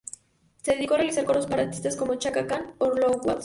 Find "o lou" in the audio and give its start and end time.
2.79-3.19